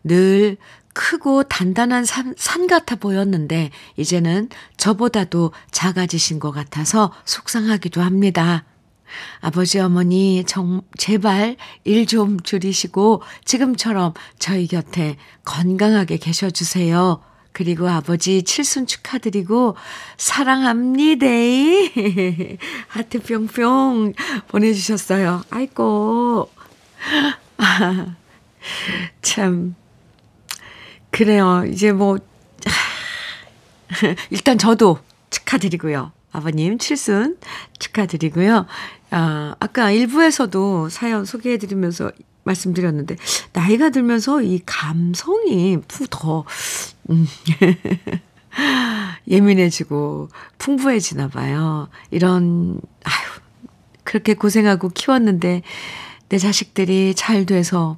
[0.03, 0.57] 늘
[0.93, 8.65] 크고 단단한 산, 산 같아 보였는데 이제는 저보다도 작아지신 것 같아서 속상하기도 합니다.
[9.41, 17.21] 아버지 어머니 정 제발 일 좀 줄이시고 지금처럼 저희 곁에 건강하게 계셔 주세요.
[17.51, 19.75] 그리고 아버지 칠순 축하드리고
[20.17, 21.25] 사랑합니다.
[22.87, 24.13] 하트 뿅뿅
[24.47, 25.43] 보내 주셨어요.
[25.49, 26.49] 아이고.
[27.57, 28.15] 아,
[29.21, 29.75] 참.
[31.11, 31.63] 그래요.
[31.67, 32.17] 이제 뭐,
[34.29, 34.99] 일단 저도
[35.29, 36.11] 축하드리고요.
[36.31, 37.37] 아버님 칠순
[37.79, 38.65] 축하드리고요.
[39.11, 42.11] 아, 아까 일부에서도 사연 소개해드리면서
[42.43, 43.15] 말씀드렸는데,
[43.53, 45.79] 나이가 들면서 이 감성이
[46.09, 46.45] 더,
[47.09, 47.27] 음,
[49.27, 51.89] 예민해지고 풍부해지나 봐요.
[52.11, 53.41] 이런, 아유,
[54.03, 55.63] 그렇게 고생하고 키웠는데,
[56.29, 57.97] 내 자식들이 잘 돼서,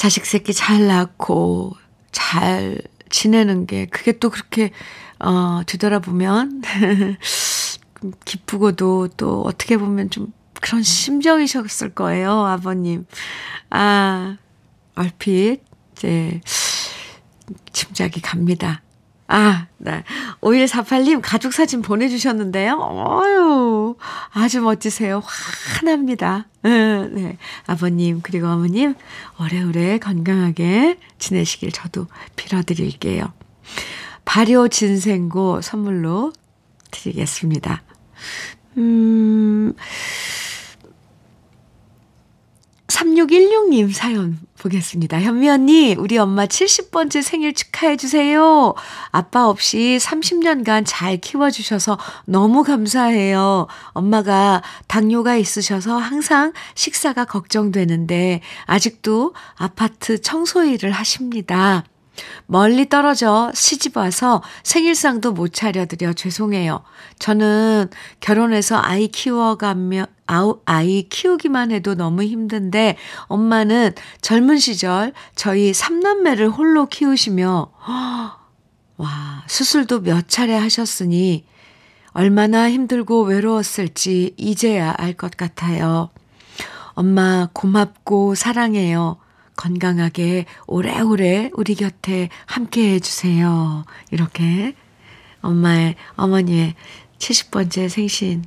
[0.00, 1.76] 자식 새끼 잘 낳고,
[2.10, 2.80] 잘
[3.10, 4.70] 지내는 게, 그게 또 그렇게,
[5.18, 6.62] 어, 뒤돌아보면,
[8.24, 10.32] 기쁘고도 또 어떻게 보면 좀
[10.62, 13.04] 그런 심정이셨을 거예요, 아버님.
[13.68, 14.38] 아,
[14.94, 15.60] 얼핏,
[15.92, 16.40] 이제,
[17.74, 18.80] 짐작이 갑니다.
[19.32, 20.02] 아, 네.
[20.40, 22.74] 5148님 가족 사진 보내주셨는데요.
[22.74, 23.94] 어유
[24.32, 25.22] 아주 멋지세요.
[25.24, 26.48] 환합니다.
[26.62, 27.38] 네.
[27.64, 28.96] 아버님, 그리고 어머님,
[29.40, 33.32] 오래오래 건강하게 지내시길 저도 빌어드릴게요.
[34.24, 36.32] 발효 진생고 선물로
[36.90, 37.84] 드리겠습니다.
[38.78, 39.74] 음,
[42.88, 45.20] 3616님 사연 보겠습니다.
[45.20, 48.74] 현미 언니, 우리 엄마 70번째 생일 축하해주세요.
[49.10, 53.66] 아빠 없이 30년간 잘 키워주셔서 너무 감사해요.
[53.92, 61.84] 엄마가 당뇨가 있으셔서 항상 식사가 걱정되는데, 아직도 아파트 청소 일을 하십니다.
[62.46, 66.82] 멀리 떨어져 시집 와서 생일상도 못 차려드려 죄송해요.
[67.18, 67.88] 저는
[68.20, 72.96] 결혼해서 아이 키워가며, 아우, 아이 키우기만 해도 너무 힘든데,
[73.26, 77.70] 엄마는 젊은 시절 저희 삼남매를 홀로 키우시며,
[78.96, 81.46] 와, 수술도 몇 차례 하셨으니,
[82.12, 86.10] 얼마나 힘들고 외로웠을지 이제야 알 것 같아요.
[86.94, 89.18] 엄마 고맙고 사랑해요.
[89.60, 93.84] 건강하게 오래오래 우리 곁에 함께 해주세요.
[94.10, 94.74] 이렇게
[95.42, 96.74] 엄마의, 어머니의
[97.18, 98.46] 70번째 생신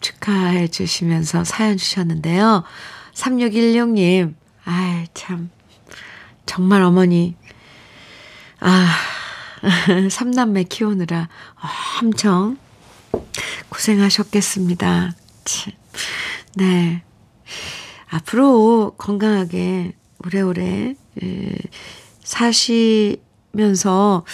[0.00, 2.64] 축하해 주시면서 사연 주셨는데요.
[3.14, 4.34] 3616님,
[4.64, 5.50] 아이, 참,
[6.44, 7.36] 정말 어머니,
[8.58, 8.88] 아,
[10.10, 11.28] 삼남매 키우느라
[12.02, 12.58] 엄청
[13.68, 15.12] 고생하셨겠습니다.
[16.56, 17.04] 네.
[18.08, 19.92] 앞으로 건강하게
[20.24, 20.94] 오래오래
[22.24, 24.24] 사시면서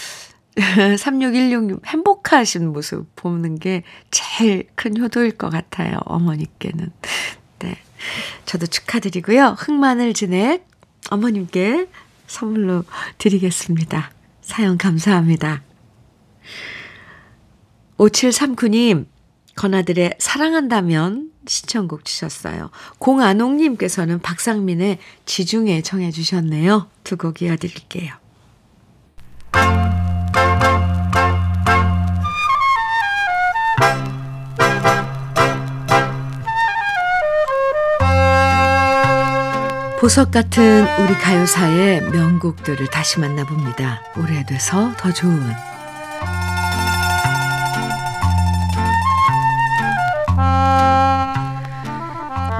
[0.58, 5.98] 3616님 행복하신 모습 보는 게 제일 큰 효도일 것 같아요.
[6.04, 6.90] 어머니께는.
[7.60, 7.78] 네.
[8.44, 9.56] 저도 축하드리고요.
[9.58, 10.66] 흑마늘 진액
[11.10, 11.86] 어머님께
[12.26, 12.84] 선물로
[13.18, 14.10] 드리겠습니다.
[14.42, 15.62] 사연 감사합니다.
[17.98, 19.06] 5739님,
[19.58, 22.70] 건아들의 사랑한다면 신청곡 주셨어요.
[22.98, 26.88] 공안옥님께서는 박상민의 지중해 청해 주셨네요.
[27.02, 28.14] 두 곡 이어드릴게요.
[40.00, 44.00] 보석 같은 우리 가요사의 명곡들을 다시 만나봅니다.
[44.16, 45.42] 오래돼서 더 좋은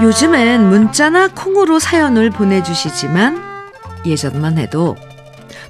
[0.01, 3.43] 요즘엔 문자나 콩으로 사연을 보내주시지만
[4.07, 4.97] 예전만 해도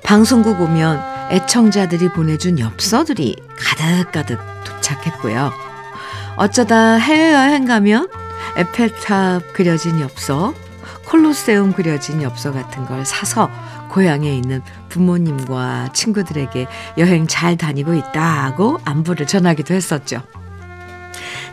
[0.02, 5.50] 방송국 오면 애청자들이 보내준 엽서들이 가득가득 도착했고요.
[6.36, 8.08] 어쩌다 해외여행 가면
[8.56, 10.52] 에펠탑 그려진 엽서,
[11.06, 13.50] 콜로세움 그려진 엽서 같은 걸 사서
[13.88, 14.60] 고향에 있는
[14.90, 16.66] 부모님과 친구들에게
[16.98, 20.22] 여행 잘 다니고 있다고 안부를 전하기도 했었죠.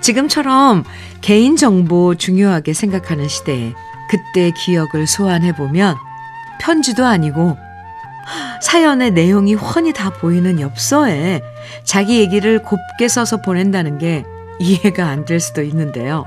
[0.05, 0.83] 지금처럼
[1.21, 3.73] 개인정보 중요하게 생각하는 시대에
[4.07, 5.95] 그때 기억을 소환해보면
[6.61, 7.57] 편지도 아니고
[8.61, 11.41] 사연의 내용이 훤히 다 보이는 엽서에
[11.83, 14.23] 자기 얘기를 곱게 써서 보낸다는 게
[14.59, 16.23] 이해가 안 될 수도 있는데요.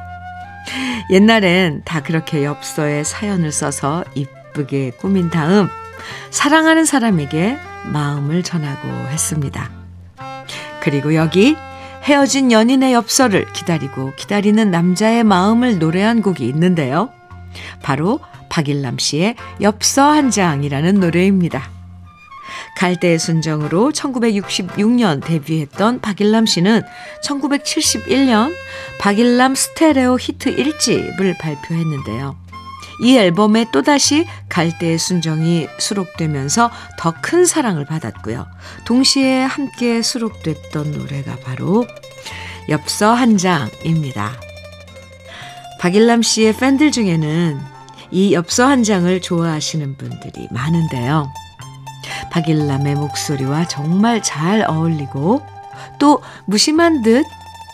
[1.11, 5.69] 옛날엔 다 그렇게 엽서에 사연을 써서 이쁘게 꾸민 다음
[6.31, 7.57] 사랑하는 사람에게
[7.93, 9.71] 마음을 전하고 했습니다.
[10.81, 11.57] 그리고 여기
[12.03, 17.11] 헤어진 연인의 엽서를 기다리고 기다리는 남자의 마음을 노래한 곡이 있는데요.
[17.83, 21.71] 바로 박일남 씨의 엽서 한 장이라는 노래입니다.
[22.77, 26.83] 갈대의 순정으로 1966년 데뷔했던 박일남 씨는
[27.25, 28.55] 1971년
[29.01, 32.48] 박일남 스테레오 히트 1집을 발표했는데요.
[33.01, 38.47] 이 앨범에 또다시 갈대의 순정이 수록되면서 더 큰 사랑을 받았고요.
[38.85, 41.87] 동시에 함께 수록됐던 노래가 바로
[42.69, 44.33] 엽서 한 장입니다.
[45.81, 47.59] 박일남 씨의 팬들 중에는
[48.11, 51.31] 이 엽서 한 장을 좋아하시는 분들이 많은데요.
[52.31, 55.43] 박일남의 목소리와 정말 잘 어울리고
[55.99, 57.25] 또 무심한 듯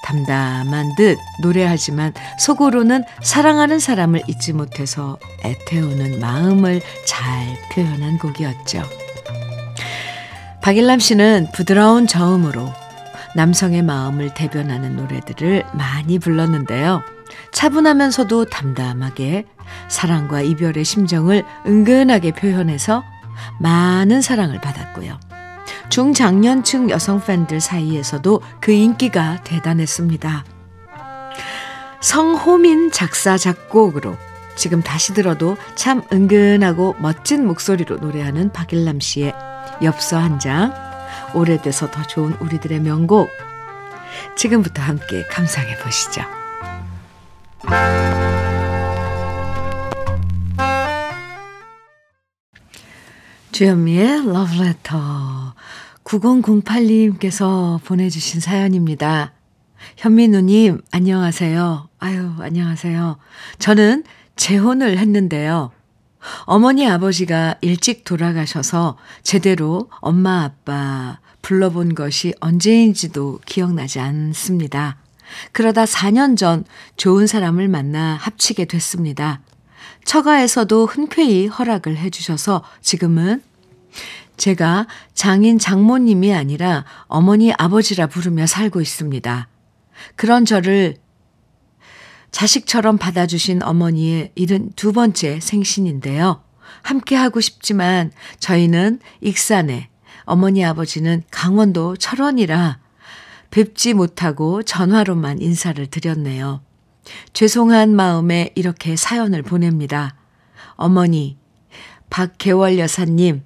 [0.04, 8.82] 담담한 듯 노래하지만 속으로는 사랑하는 사람을 잊지 못해서 애태우는 마음을 잘 표현한 곡이었죠.
[10.62, 12.70] 박일남 씨는 부드러운 저음으로
[13.34, 17.02] 남성의 마음을 대변하는 노래들을 많이 불렀는데요.
[17.52, 19.46] 차분하면서도 담담하게
[19.88, 23.02] 사랑과 이별의 심정을 은근하게 표현해서
[23.58, 25.18] 많은 사랑을 받았고요.
[25.94, 30.44] 중장년층 여성 팬들 사이에서도 그 인기가 대단했습니다.
[32.00, 34.16] 성호민 작사 작곡으로
[34.56, 39.36] 지금 다시 들어도 참 은근하고 멋진 목소리로 노래하는 박일남 씨의
[39.84, 40.74] 엽서 한 장,
[41.32, 43.30] 오래돼서 더 좋은 우리들의 명곡.
[44.34, 46.22] 지금부터 함께 감상해 보시죠.
[53.52, 55.54] 주현미의 러브레터
[56.04, 59.32] 9008님께서 보내주신 사연입니다.
[59.96, 61.88] 현민우님, 안녕하세요.
[61.98, 63.18] 아유, 안녕하세요.
[63.58, 64.04] 저는
[64.36, 65.72] 재혼을 했는데요.
[66.44, 74.96] 어머니 아버지가 일찍 돌아가셔서 제대로 엄마 아빠 불러본 것이 언제인지도 기억나지 않습니다.
[75.52, 76.64] 그러다 4년 전
[76.96, 79.40] 좋은 사람을 만나 합치게 됐습니다.
[80.04, 83.42] 처가에서도 흔쾌히 허락을 해주셔서 지금은
[84.36, 89.48] 제가 장인 장모님이 아니라 어머니 아버지라 부르며 살고 있습니다.
[90.16, 90.96] 그런 저를
[92.30, 96.42] 자식처럼 받아주신 어머니의 일은 두 번째 생신인데요.
[96.82, 98.10] 함께 하고 싶지만
[98.40, 99.88] 저희는 익산에,
[100.24, 102.80] 어머니 아버지는 강원도 철원이라
[103.50, 106.60] 뵙지 못하고 전화로만 인사를 드렸네요.
[107.34, 110.16] 죄송한 마음에 이렇게 사연을 보냅니다.
[110.74, 111.38] 어머니,
[112.10, 113.42] 박계월 여사님,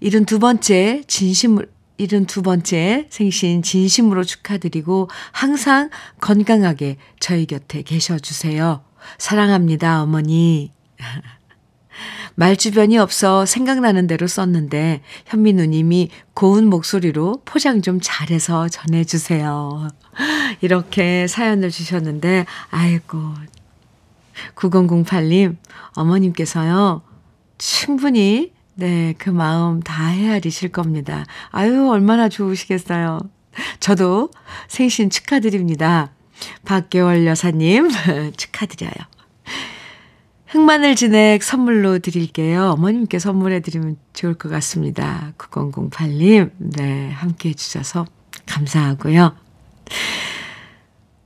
[0.00, 5.90] 이른 두 번째 진심을 이른 두 번째 생신 진심으로 축하드리고 항상
[6.20, 8.84] 건강하게 저희 곁에 계셔 주세요.
[9.18, 10.72] 사랑합니다, 어머니.
[12.36, 19.88] 말 주변이 없어 생각나는 대로 썼는데 현미 누님이 고운 목소리로 포장 좀 잘해서 전해 주세요.
[20.60, 23.18] 이렇게 사연을 주셨는데 아이고
[24.54, 25.56] 9008님
[25.94, 27.02] 어머님께서요
[27.58, 31.24] 충분히 네, 그 마음 다 헤아리실 겁니다.
[31.50, 33.18] 아유, 얼마나 좋으시겠어요.
[33.80, 34.30] 저도
[34.68, 36.12] 생신 축하드립니다.
[36.64, 37.88] 박계월 여사님,
[38.36, 38.92] 축하드려요.
[40.46, 42.70] 흑마늘 진액 선물로 드릴게요.
[42.70, 45.32] 어머님께 선물해 드리면 좋을 것 같습니다.
[45.38, 48.06] 9008님, 네, 함께 해주셔서
[48.46, 49.34] 감사하고요.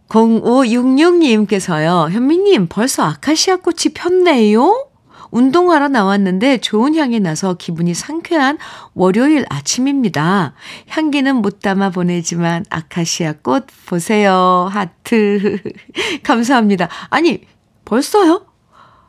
[0.09, 4.91] 0566님께서요, 현미님, 벌써 아카시아 꽃이 폈네요?
[5.33, 8.59] 운동하러 나왔는데 좋은 향이 나서 기분이 상쾌한
[8.95, 10.53] 월요일 아침입니다.
[10.89, 14.68] 향기는 못 담아 보내지만 아카시아 꽃 보세요.
[14.70, 15.61] 하트.
[16.22, 16.89] 감사합니다.
[17.09, 17.41] 아니,
[17.85, 18.47] 벌써요?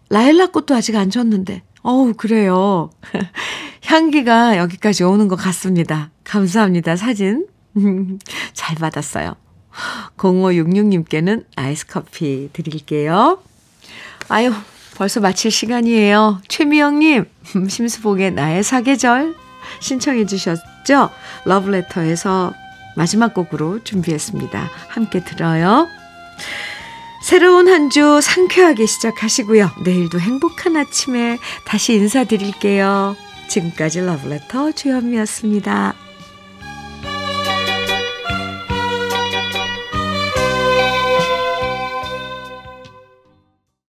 [0.10, 1.62] 라일락 꽃도 아직 안 졌는데.
[1.82, 2.90] 어우, 그래요.
[3.86, 6.10] 향기가 여기까지 오는 것 같습니다.
[6.24, 6.96] 감사합니다.
[6.96, 7.48] 사진.
[8.54, 9.36] 잘 받았어요.
[10.18, 13.40] 0566님께는 아이스 커피 드릴게요.
[14.30, 14.54] 아유,
[14.96, 16.42] 벌써 마칠 시간이에요.
[16.48, 17.26] 최미영님,
[17.70, 19.36] 심수봉의 나의 사계절
[19.80, 21.10] 신청해 주셨죠?
[21.46, 22.54] 러브레터에서
[22.96, 24.70] 마지막 곡으로 준비했습니다.
[24.90, 25.88] 함께 들어요.
[27.24, 29.72] 새로운 한 주 상쾌하게 시작하시고요.
[29.86, 33.16] 내일도 행복한 아침에 다시 인사드릴게요.
[33.48, 35.94] 지금까지 러브레터 주현미였습니다.